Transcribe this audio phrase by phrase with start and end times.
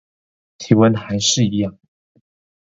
[0.57, 1.77] 體溫還是一樣